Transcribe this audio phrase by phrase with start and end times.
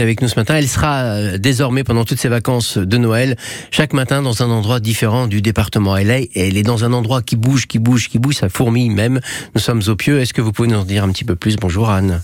[0.00, 0.54] avec nous ce matin.
[0.54, 3.36] Elle sera euh, désormais pendant toutes ses vacances de Noël,
[3.72, 5.96] chaque matin dans un endroit différent du département.
[5.96, 8.90] Elle est, elle est dans un endroit qui bouge, qui bouge, qui bouge, ça fourmille
[8.90, 9.18] même.
[9.56, 10.20] Nous sommes au pieu.
[10.20, 11.56] Est-ce que vous pouvez nous en dire un petit peu plus?
[11.56, 12.22] Bonjour Anne.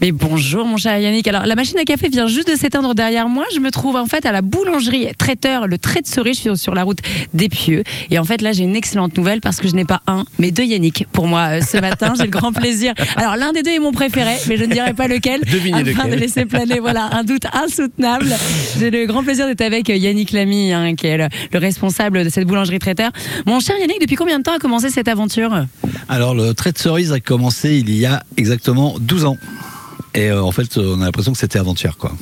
[0.00, 1.26] Mais bonjour mon cher Yannick.
[1.28, 3.44] Alors la machine à café vient juste de s'éteindre derrière moi.
[3.54, 6.74] Je me trouve en fait à la boulangerie traiteur, le trait de cerise sur, sur
[6.74, 6.98] la route
[7.32, 7.82] des Pieux.
[8.10, 10.50] Et en fait là j'ai une excellente nouvelle parce que je n'ai pas un, mais
[10.50, 12.14] deux Yannick pour moi euh, ce matin.
[12.16, 12.94] j'ai le grand plaisir.
[13.16, 15.40] Alors l'un des deux est mon préféré, mais je ne dirai pas lequel.
[15.40, 16.10] Devinez afin lequel.
[16.10, 18.34] de laisser planer voilà un doute insoutenable.
[18.78, 22.28] J'ai le grand plaisir d'être avec Yannick Lamy, hein, qui est le, le responsable de
[22.28, 23.10] cette boulangerie traiteur.
[23.46, 25.66] Mon cher Yannick, depuis combien de temps a commencé cette aventure?
[26.08, 29.38] Alors, le trait de cerise a commencé il y a exactement 12 ans.
[30.14, 32.12] Et euh, en fait, on a l'impression que c'était avant-hier, quoi.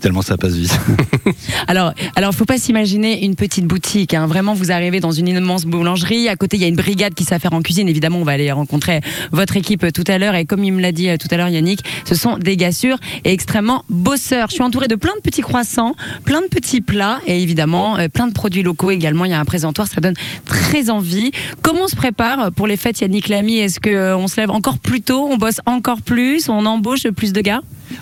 [0.00, 0.78] Tellement ça passe vite.
[1.66, 4.14] Alors, alors, faut pas s'imaginer une petite boutique.
[4.14, 4.26] Hein.
[4.26, 6.28] Vraiment, vous arrivez dans une immense boulangerie.
[6.28, 7.88] À côté, il y a une brigade qui s'affaire en cuisine.
[7.88, 9.00] Évidemment, on va aller rencontrer
[9.32, 10.34] votre équipe tout à l'heure.
[10.34, 12.72] Et comme il me l'a dit euh, tout à l'heure, Yannick, ce sont des gars
[12.72, 14.48] sûrs et extrêmement bosseurs.
[14.48, 18.08] Je suis entourée de plein de petits croissants, plein de petits plats et évidemment euh,
[18.08, 19.24] plein de produits locaux également.
[19.24, 21.32] Il y a un présentoir, ça donne très envie.
[21.62, 23.58] Comment on se prépare pour les fêtes, Yannick Lamy?
[23.58, 27.08] Est-ce que euh, on se lève encore plus tôt, on bosse encore plus, on embauche
[27.08, 27.37] plus de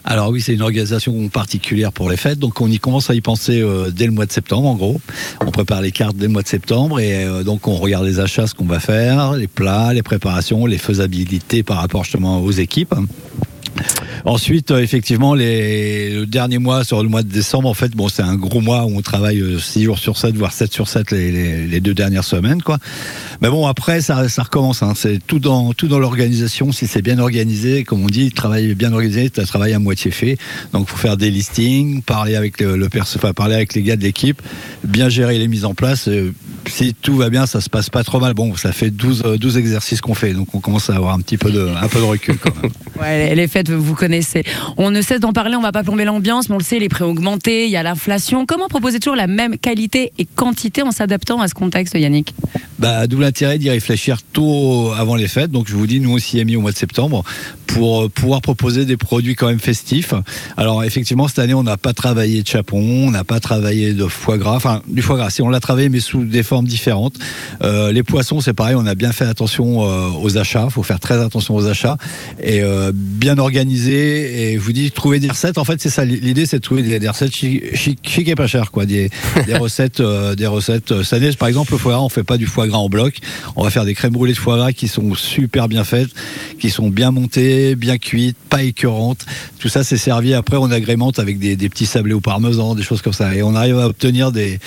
[0.04, 3.20] Alors oui, c'est une organisation particulière pour les fêtes, donc on y commence à y
[3.20, 5.00] penser euh, dès le mois de septembre, en gros.
[5.40, 8.20] On prépare les cartes dès le mois de septembre et euh, donc on regarde les
[8.20, 12.52] achats, ce qu'on va faire, les plats, les préparations, les faisabilités par rapport justement aux
[12.52, 12.94] équipes.
[14.24, 18.08] Ensuite, euh, effectivement, les, le dernier mois, sur le mois de décembre, en fait, bon,
[18.08, 21.10] c'est un gros mois où on travaille 6 jours sur 7, voire 7 sur 7
[21.10, 22.78] les, deux dernières semaines, quoi.
[23.42, 24.82] Mais bon, après, ça, recommence.
[24.82, 24.92] hein.
[24.96, 26.72] C'est tout dans, tout dans l'organisation.
[26.72, 30.10] Si c'est bien organisé, comme on dit, travail bien organisé, tu as travail à moitié
[30.10, 30.38] fait.
[30.72, 34.02] Donc, faut faire des listings, parler avec le, perso, enfin, parler avec les gars de
[34.02, 34.40] l'équipe,
[34.84, 36.08] bien gérer les mises en place.
[36.08, 36.32] Euh,
[36.66, 38.34] si tout va bien, ça se passe pas trop mal.
[38.34, 41.20] Bon, ça fait 12, euh, 12 exercices qu'on fait, donc on commence à avoir un
[41.20, 42.36] petit peu de, un peu de recul,
[43.34, 44.05] les fêtes, vous connaissez.
[44.76, 46.88] On ne cesse d'en parler, on va pas plomber l'ambiance, mais on le sait, les
[46.88, 48.46] prix ont augmenté, il y a l'inflation.
[48.46, 52.34] Comment proposer toujours la même qualité et quantité en s'adaptant à ce contexte, Yannick?
[52.78, 55.50] Bah, d'où l'intérêt d'y réfléchir tôt avant les fêtes.
[55.50, 57.24] Donc, je vous dis, nous aussi, mis au mois de septembre,
[57.66, 60.14] pour euh, pouvoir proposer des produits quand même festifs.
[60.56, 64.06] Alors, effectivement, cette année, on n'a pas travaillé de chapon, on n'a pas travaillé de
[64.06, 64.56] foie gras.
[64.56, 67.14] Enfin, du foie gras, si on l'a travaillé, mais sous des formes différentes.
[67.62, 70.64] Euh, les poissons, c'est pareil, on a bien fait attention euh, aux achats.
[70.66, 71.96] Il faut faire très attention aux achats
[72.42, 74.52] et euh, bien organisé.
[74.52, 75.58] Et je vous dis, trouver des recettes.
[75.58, 76.04] En fait, c'est ça.
[76.04, 78.86] L'idée, c'est de trouver des, des recettes chic, chic, chic et pas chères, quoi.
[78.86, 79.10] Des,
[79.46, 81.02] des recettes, des recettes.
[81.02, 83.18] Cette année, par exemple, le foie gras, on fait pas du foie gras en bloc.
[83.56, 86.10] On va faire des crèmes brûlées de foie gras qui sont super bien faites,
[86.60, 89.24] qui sont bien montées, bien cuites, pas écœurantes.
[89.58, 90.34] Tout ça, c'est servi.
[90.34, 93.34] Après, on agrémente avec des, petits sablés au parmesan, des choses comme ça.
[93.34, 94.58] Et on arrive à obtenir des,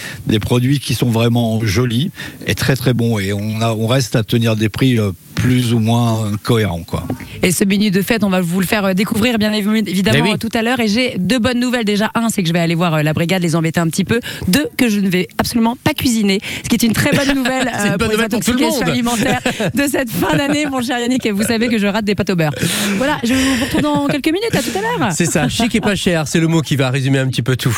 [0.41, 2.11] produits qui sont vraiment jolis
[2.47, 3.19] et très très bons.
[3.19, 7.03] Et on, on reste à tenir des prix euh, plus ou moins cohérents, quoi.
[7.41, 10.19] Et ce menu de fête, on va vous le faire euh, découvrir bien évi- évidemment
[10.23, 10.31] oui.
[10.33, 10.79] euh, tout à l'heure.
[10.79, 12.11] Et j'ai deux bonnes nouvelles déjà.
[12.13, 14.19] Un, c'est que je vais aller voir euh, la brigade, les embêter un petit peu.
[14.49, 16.39] Deux, que je ne vais absolument pas cuisiner.
[16.63, 19.41] Ce qui est une très bonne nouvelle les pour tout le intoxications alimentaires
[19.73, 21.25] de cette fin d'année, mon cher Yannick.
[21.25, 22.53] Et vous savez que je rate des pâtes au beurre.
[22.97, 24.53] Voilà, je vous retrouve dans quelques minutes.
[24.53, 25.11] À tout à l'heure.
[25.13, 27.55] C'est ça, chic et pas cher, c'est le mot qui va résumer un petit peu
[27.55, 27.77] tout.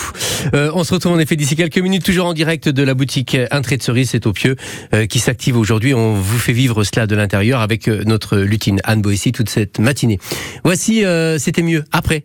[0.53, 3.37] Euh, on se retrouve en effet d'ici quelques minutes, toujours en direct de la boutique
[3.51, 4.55] Un trait de cerise, c'est au pieu,
[4.93, 5.93] euh, qui s'active aujourd'hui.
[5.93, 9.79] On vous fait vivre cela de l'intérieur avec euh, notre lutine Anne Boissy toute cette
[9.79, 10.19] matinée.
[10.63, 11.03] Voici,
[11.37, 12.23] c'était mieux après.